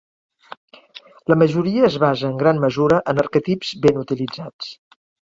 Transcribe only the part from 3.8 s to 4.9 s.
ben utilitzats.